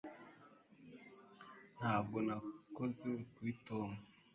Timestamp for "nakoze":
2.27-3.09